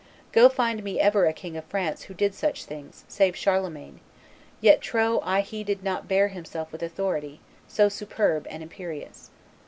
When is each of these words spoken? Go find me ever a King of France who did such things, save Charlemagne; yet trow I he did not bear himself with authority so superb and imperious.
Go 0.31 0.49
find 0.49 0.83
me 0.83 0.99
ever 0.99 1.27
a 1.27 1.31
King 1.31 1.55
of 1.55 1.65
France 1.65 2.05
who 2.05 2.15
did 2.15 2.33
such 2.33 2.65
things, 2.65 3.05
save 3.07 3.35
Charlemagne; 3.35 3.99
yet 4.59 4.81
trow 4.81 5.19
I 5.23 5.41
he 5.41 5.63
did 5.63 5.83
not 5.83 6.07
bear 6.07 6.29
himself 6.29 6.71
with 6.71 6.81
authority 6.81 7.39
so 7.67 7.87
superb 7.87 8.47
and 8.49 8.63
imperious. 8.63 9.29